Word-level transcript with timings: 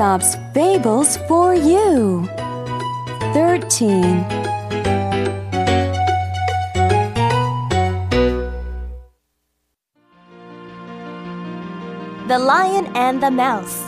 Aesop's 0.00 0.36
Fables 0.54 1.18
for 1.28 1.54
you. 1.54 2.26
13. 3.34 4.00
The 12.28 12.38
Lion 12.38 12.86
and 12.96 13.22
the 13.22 13.30
Mouse. 13.30 13.84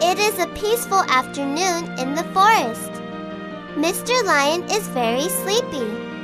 It 0.00 0.18
is 0.18 0.38
a 0.38 0.46
peaceful 0.54 1.02
afternoon 1.10 1.92
in 1.98 2.14
the 2.14 2.24
forest. 2.32 2.92
Mr. 3.76 4.24
Lion 4.24 4.62
is 4.70 4.88
very 4.88 5.28
sleepy. 5.28 6.15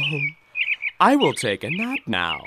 will 1.16 1.34
take 1.34 1.64
a 1.64 1.72
nap 1.72 1.98
now. 2.06 2.46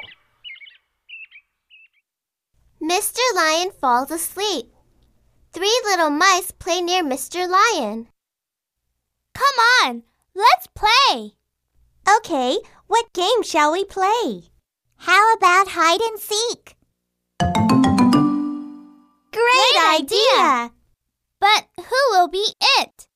Mr. 2.81 3.19
Lion 3.35 3.73
falls 3.73 4.13
asleep. 4.13 4.67
Three 5.53 5.81
little 5.87 6.11
mice 6.11 6.53
play 6.53 6.81
near 6.81 7.03
Mr. 7.03 7.49
Lion. 7.49 8.07
Come 9.35 9.59
on, 9.83 10.05
let's 10.33 10.69
play. 10.77 11.33
Okay, 12.19 12.59
what 12.87 13.13
game 13.13 13.43
shall 13.43 13.73
we 13.73 13.85
play? 13.85 14.45
How 14.99 15.35
about 15.35 15.71
hide 15.71 16.03
and 16.03 16.21
seek? 16.21 16.77
Great 19.33 19.77
idea. 19.91 20.71
But 21.45 21.69
who 21.77 22.01
will 22.13 22.29
be 22.29 22.47
it? 22.79 23.07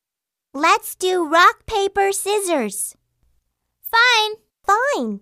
Let's 0.53 0.95
do 0.97 1.27
rock, 1.27 1.65
paper, 1.65 2.13
scissors. 2.13 2.95
Fine. 3.81 4.35
Fine. 4.67 5.21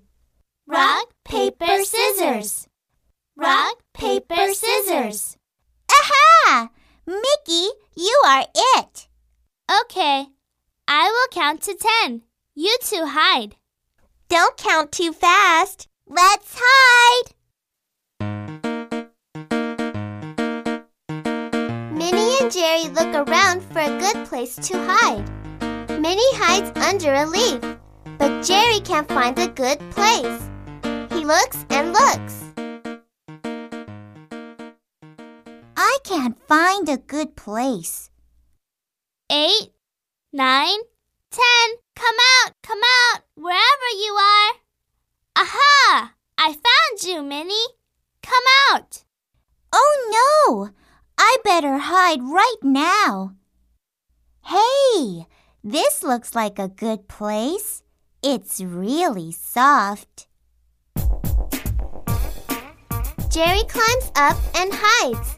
Rock, 0.66 1.14
paper, 1.24 1.84
scissors. 1.84 2.66
Rock, 3.36 3.76
paper, 3.94 4.52
scissors. 4.52 5.36
Aha! 5.88 6.70
Mickey, 7.06 7.68
you 7.94 8.22
are 8.26 8.44
it. 8.74 9.06
Okay. 9.82 10.26
I 10.88 11.08
will 11.08 11.28
count 11.30 11.62
to 11.62 11.76
ten. 11.76 12.22
You 12.56 12.76
two 12.82 13.06
hide. 13.06 13.54
Don't 14.28 14.56
count 14.56 14.90
too 14.90 15.12
fast. 15.12 15.86
Let's 16.08 16.58
hide. 16.60 17.35
And 22.40 22.52
Jerry 22.52 22.88
look 22.88 23.14
around 23.14 23.62
for 23.62 23.80
a 23.80 23.98
good 23.98 24.26
place 24.26 24.56
to 24.56 24.76
hide. 24.78 25.24
Minnie 25.88 26.34
hides 26.34 26.70
under 26.78 27.14
a 27.14 27.26
leaf, 27.26 27.60
but 28.18 28.44
Jerry 28.44 28.80
can't 28.80 29.08
find 29.08 29.38
a 29.38 29.48
good 29.48 29.78
place. 29.90 30.48
He 31.12 31.24
looks 31.24 31.64
and 31.70 31.92
looks. 31.92 32.44
I 35.76 35.98
can't 36.04 36.36
find 36.46 36.88
a 36.88 36.98
good 36.98 37.36
place. 37.36 38.10
Eight, 39.30 39.72
nine, 40.32 40.78
ten. 41.30 41.76
Come 41.94 42.16
out, 42.44 42.52
come 42.62 42.80
out, 43.08 43.22
wherever 43.34 43.90
you 43.98 44.12
are. 44.12 44.52
Aha! 45.36 46.12
I 46.38 46.52
found 46.52 47.02
you, 47.02 47.22
Minnie. 47.22 47.54
Come 48.22 48.44
out. 48.70 49.04
Oh 49.72 49.94
no! 50.10 50.70
I 51.18 51.36
better 51.44 51.78
hide 51.78 52.22
right 52.22 52.56
now. 52.62 53.34
Hey, 54.44 55.26
this 55.64 56.02
looks 56.02 56.34
like 56.34 56.58
a 56.58 56.68
good 56.68 57.08
place. 57.08 57.82
It's 58.22 58.60
really 58.60 59.32
soft. 59.32 60.26
Jerry 63.30 63.64
climbs 63.68 64.10
up 64.16 64.36
and 64.54 64.72
hides, 64.72 65.36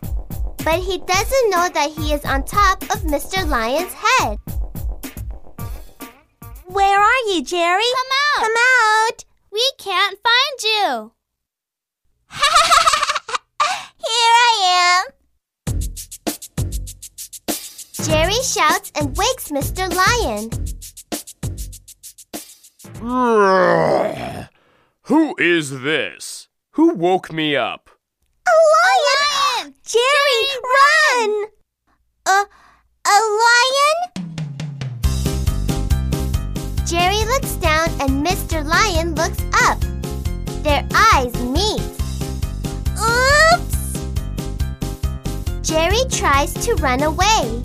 but 0.65 0.81
he 0.81 0.99
doesn't 0.99 1.51
know 1.51 1.69
that 1.69 1.91
he 1.97 2.13
is 2.13 2.25
on 2.25 2.45
top 2.45 2.83
of 2.85 3.03
Mr. 3.03 3.47
Lion's 3.49 3.93
head. 3.93 4.39
Where 6.67 7.01
are 7.01 7.23
you, 7.29 7.43
Jerry? 7.43 7.83
Come 7.83 8.13
out. 8.13 8.45
Come 8.45 8.57
out! 8.57 9.25
We 9.51 9.71
can't 9.79 10.19
find 10.23 10.63
you. 10.63 11.13
Jerry 18.09 18.43
shouts 18.43 18.91
and 18.99 19.15
wakes 19.17 19.51
Mr. 19.51 19.85
Lion. 19.95 20.49
Who 25.03 25.37
is 25.39 25.83
this? 25.83 26.49
Who 26.73 26.95
woke 26.95 27.31
me 27.31 27.55
up? 27.55 27.91
A 28.47 28.51
lion! 29.61 29.75
Jerry, 29.85 30.43
run! 30.75 31.47
A, 32.27 32.47
a 33.07 33.19
lion? 33.45 33.99
Jerry 36.87 37.25
looks 37.27 37.57
down 37.57 37.91
and 38.01 38.27
Mr. 38.27 38.65
Lion 38.65 39.15
looks 39.15 39.43
up. 39.67 39.79
Their 40.63 40.89
eyes 41.13 41.35
meet. 41.43 41.83
Oops! 42.99 44.01
Jerry 45.61 46.05
tries 46.11 46.55
to 46.65 46.75
run 46.77 47.03
away, 47.03 47.63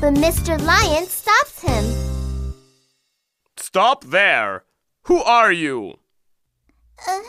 but 0.00 0.14
Mr. 0.14 0.60
Lion 0.60 1.06
stops 1.06 1.60
him. 1.60 2.54
Stop 3.56 4.04
there! 4.04 4.64
Who 5.04 5.22
are 5.22 5.52
you? 5.52 5.94
Uh, 7.08 7.20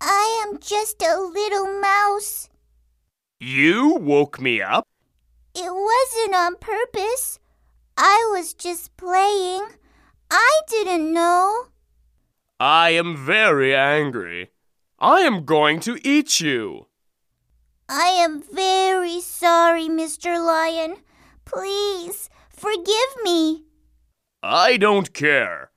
I 0.00 0.44
am 0.46 0.58
just 0.58 1.02
a 1.02 1.18
little 1.20 1.80
mouse. 1.80 2.48
You 3.40 3.96
woke 4.00 4.40
me 4.40 4.60
up? 4.60 4.86
It 5.54 5.72
wasn't 5.72 6.34
on 6.34 6.56
purpose. 6.56 7.38
I 7.96 8.30
was 8.32 8.54
just 8.54 8.96
playing. 8.96 9.66
I 10.30 10.60
didn't 10.68 11.12
know. 11.12 11.66
I 12.58 12.90
am 12.90 13.16
very 13.16 13.74
angry. 13.74 14.50
I 14.98 15.20
am 15.20 15.44
going 15.44 15.80
to 15.80 15.98
eat 16.06 16.40
you. 16.40 16.86
I 17.88 18.08
am 18.08 18.40
very 18.40 19.20
sorry, 19.20 19.88
Mr. 19.88 20.38
Lion. 20.38 20.96
Please, 21.52 22.30
forgive 22.48 23.12
me. 23.22 23.64
I 24.42 24.76
don't 24.76 25.12
care. 25.12 25.70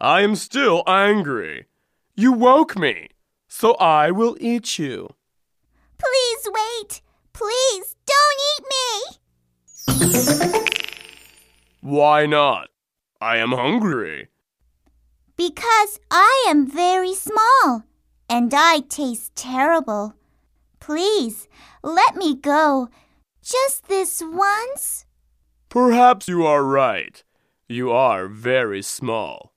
I 0.00 0.22
am 0.22 0.34
still 0.34 0.82
angry. 0.86 1.66
You 2.16 2.32
woke 2.32 2.76
me, 2.76 3.08
so 3.48 3.74
I 3.74 4.10
will 4.10 4.36
eat 4.40 4.78
you. 4.78 5.10
Please 5.98 6.48
wait. 6.48 7.00
Please 7.32 7.96
don't 8.06 8.40
eat 8.50 8.64
me. 8.74 8.90
Why 11.80 12.26
not? 12.26 12.68
I 13.20 13.36
am 13.36 13.52
hungry. 13.52 14.28
Because 15.36 16.00
I 16.10 16.46
am 16.48 16.66
very 16.66 17.14
small 17.14 17.84
and 18.28 18.52
I 18.54 18.80
taste 18.88 19.36
terrible. 19.36 20.14
Please, 20.80 21.48
let 21.82 22.16
me 22.16 22.34
go. 22.34 22.88
Just 23.42 23.88
this 23.88 24.22
once. 24.24 25.06
Perhaps 25.70 26.26
you 26.26 26.44
are 26.44 26.64
right. 26.64 27.22
You 27.68 27.92
are 27.92 28.26
very 28.26 28.82
small. 28.82 29.52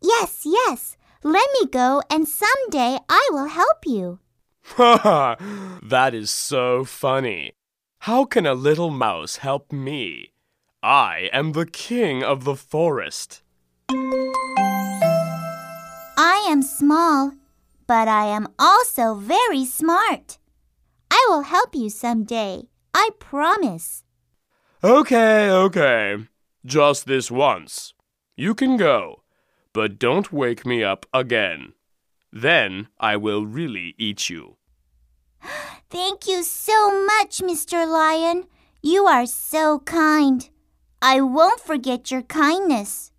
Yes, 0.00 0.46
yes. 0.46 0.96
Let 1.22 1.46
me 1.52 1.66
go 1.66 2.00
and 2.08 2.26
someday 2.26 2.96
I 3.10 3.28
will 3.30 3.48
help 3.48 3.84
you. 3.84 4.20
Ha 4.64 5.36
That 5.82 6.14
is 6.14 6.30
so 6.30 6.86
funny. 6.86 7.52
How 8.08 8.24
can 8.24 8.46
a 8.46 8.54
little 8.54 8.88
mouse 8.88 9.36
help 9.36 9.70
me? 9.70 10.32
I 10.82 11.28
am 11.30 11.52
the 11.52 11.66
king 11.66 12.24
of 12.24 12.44
the 12.44 12.56
forest. 12.56 13.42
I 16.16 16.46
am 16.48 16.62
small, 16.62 17.34
but 17.86 18.08
I 18.08 18.24
am 18.24 18.48
also 18.58 19.14
very 19.14 19.66
smart. 19.66 20.38
I 21.10 21.26
will 21.28 21.42
help 21.42 21.74
you 21.74 21.90
someday. 21.90 22.62
I 22.94 23.10
promise. 23.18 24.04
Okay, 24.82 25.50
okay. 25.50 26.16
Just 26.64 27.06
this 27.06 27.30
once. 27.30 27.92
You 28.34 28.54
can 28.54 28.78
go, 28.78 29.22
but 29.74 29.98
don't 29.98 30.32
wake 30.32 30.64
me 30.64 30.82
up 30.82 31.04
again. 31.12 31.74
Then 32.32 32.88
I 32.98 33.16
will 33.16 33.44
really 33.44 33.94
eat 33.98 34.30
you. 34.30 34.56
Thank 35.90 36.26
you 36.26 36.42
so 36.42 37.04
much, 37.04 37.40
Mr. 37.40 37.86
Lion. 37.86 38.44
You 38.82 39.04
are 39.04 39.26
so 39.26 39.80
kind. 39.80 40.48
I 41.02 41.20
won't 41.20 41.60
forget 41.60 42.10
your 42.10 42.22
kindness. 42.22 43.12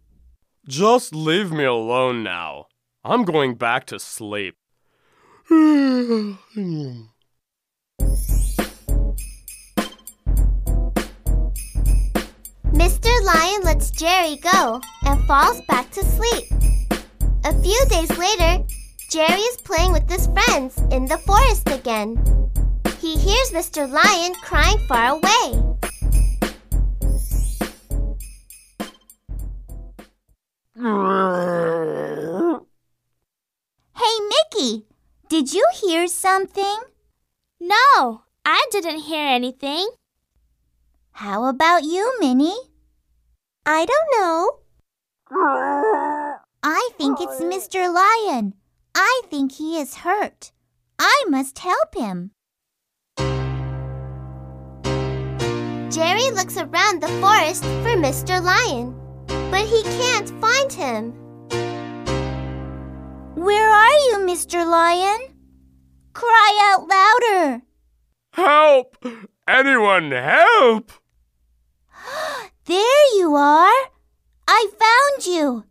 Just 0.68 1.14
leave 1.14 1.52
me 1.52 1.66
alone 1.66 2.24
now. 2.24 2.68
I'm 3.04 3.24
going 3.24 3.54
back 3.54 3.86
to 3.88 4.00
sleep. 4.00 4.56
Hmm. 5.50 7.02
Mr. 12.82 13.14
Lion 13.24 13.62
lets 13.62 13.92
Jerry 13.92 14.38
go 14.38 14.82
and 15.06 15.24
falls 15.28 15.62
back 15.68 15.92
to 15.92 16.04
sleep. 16.04 16.46
A 17.44 17.54
few 17.62 17.80
days 17.90 18.10
later, 18.18 18.66
Jerry 19.08 19.40
is 19.40 19.58
playing 19.58 19.92
with 19.92 20.10
his 20.10 20.26
friends 20.26 20.80
in 20.90 21.06
the 21.06 21.20
forest 21.20 21.70
again. 21.70 22.18
He 22.98 23.20
hears 23.20 23.52
Mr. 23.52 23.88
Lion 23.88 24.34
crying 24.42 24.80
far 24.88 25.12
away. 25.12 25.62
Hey, 33.96 34.16
Mickey, 34.34 34.88
did 35.30 35.54
you 35.54 35.64
hear 35.76 36.08
something? 36.08 36.80
No, 37.60 38.24
I 38.44 38.66
didn't 38.72 39.02
hear 39.02 39.28
anything. 39.28 39.88
How 41.12 41.46
about 41.46 41.84
you, 41.84 42.18
Minnie? 42.20 42.71
I 43.66 43.86
don't 43.86 44.10
know. 44.18 44.60
I 46.64 46.90
think 46.98 47.20
it's 47.22 47.40
Mr. 47.42 47.94
Lion. 47.94 48.56
I 48.96 49.22
think 49.30 49.52
he 49.54 49.78
is 49.80 49.98
hurt. 49.98 50.52
I 50.98 51.26
must 51.30 51.60
help 51.60 51.96
him. 51.96 52.32
Jerry 55.92 56.32
looks 56.32 56.58
around 56.58 57.02
the 57.02 57.08
forest 57.22 57.64
for 57.64 57.96
Mr. 57.98 58.42
Lion, 58.42 58.96
but 59.52 59.66
he 59.68 59.84
can't 59.84 60.30
find 60.42 60.74
him. 60.74 61.12
Where 63.36 63.70
are 63.70 63.98
you, 64.10 64.18
Mr. 64.26 64.66
Lion? 64.66 65.36
Cry 66.14 66.74
out 66.74 66.88
louder. 66.88 67.62
Help! 68.34 68.98
Anyone 69.48 70.12
help! 70.12 70.92
There 72.66 73.16
you 73.16 73.36
are. 73.36 73.90
I 74.48 74.68
found 74.80 75.26
you. 75.26 75.66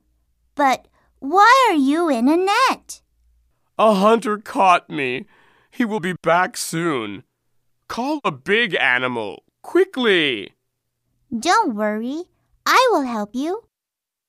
But 0.54 0.86
why 1.20 1.68
are 1.68 1.76
you 1.76 2.08
in 2.08 2.28
a 2.28 2.36
net? 2.36 3.02
A 3.78 3.94
hunter 3.94 4.38
caught 4.38 4.90
me. 4.90 5.26
He 5.70 5.84
will 5.84 6.00
be 6.00 6.14
back 6.22 6.56
soon. 6.56 7.22
Call 7.88 8.20
a 8.24 8.32
big 8.32 8.74
animal, 8.74 9.44
quickly. 9.62 10.54
Don't 11.36 11.74
worry. 11.74 12.24
I 12.66 12.88
will 12.90 13.02
help 13.02 13.34
you. 13.34 13.64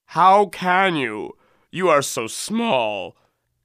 How 0.08 0.46
can 0.46 0.96
you? 0.96 1.38
You 1.72 1.90
are 1.90 2.02
so 2.02 2.28
small. 2.28 3.16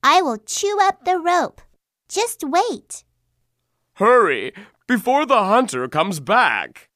I 0.03 0.23
will 0.23 0.39
chew 0.39 0.79
up 0.81 1.05
the 1.05 1.19
rope. 1.19 1.61
Just 2.09 2.45
wait. 2.45 3.05
Hurry, 3.95 4.53
before 4.87 5.27
the 5.27 5.45
hunter 5.45 5.89
comes 5.89 6.21
back. 6.21 6.89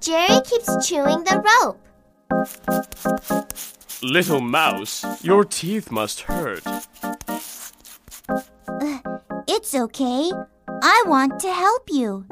Jerry 0.00 0.40
keeps 0.42 0.86
chewing 0.86 1.24
the 1.24 1.42
rope. 1.42 1.80
Little 4.02 4.40
mouse, 4.40 5.04
your 5.24 5.44
teeth 5.44 5.90
must 5.90 6.20
hurt. 6.22 6.66
Uh, 8.26 8.98
it's 9.48 9.74
okay. 9.74 10.30
I 10.68 11.04
want 11.06 11.40
to 11.40 11.52
help 11.52 11.88
you. 11.90 12.26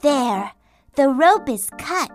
There, 0.00 0.52
the 0.94 1.08
rope 1.08 1.48
is 1.48 1.68
cut. 1.78 2.10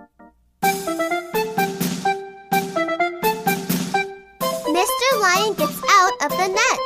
Mr. 4.78 5.10
Lion 5.22 5.54
gets 5.54 5.82
out 5.90 6.14
of 6.24 6.32
the 6.32 6.48
net. 6.48 6.80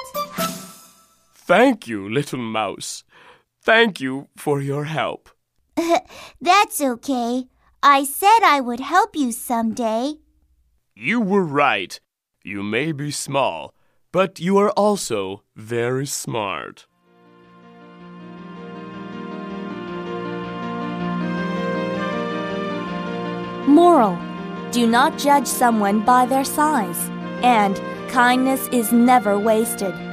Thank 1.34 1.88
you, 1.88 2.10
little 2.10 2.40
mouse. 2.40 3.04
Thank 3.62 4.00
you 4.02 4.28
for 4.38 4.62
your 4.62 4.86
help. 4.86 5.30
That's 6.42 6.82
okay. 6.82 7.48
I 7.84 8.04
said 8.04 8.44
I 8.44 8.62
would 8.62 8.80
help 8.80 9.16
you 9.16 9.32
someday. 9.32 10.14
You 10.96 11.20
were 11.20 11.44
right. 11.44 12.00
You 12.44 12.62
may 12.62 12.92
be 12.92 13.10
small, 13.10 13.74
but 14.12 14.40
you 14.40 14.60
are 14.60 14.70
also 14.72 15.42
very 15.56 16.06
smart. 16.06 16.86
Moral 23.68 24.16
Do 24.72 24.86
not 24.86 25.18
judge 25.18 25.48
someone 25.48 26.06
by 26.06 26.28
their 26.28 26.46
size, 26.46 27.10
and 27.42 27.82
kindness 28.10 28.68
is 28.68 28.92
never 28.92 29.40
wasted. 29.40 30.11